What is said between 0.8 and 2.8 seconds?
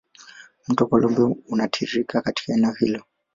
Columbia unatiririka katika eneo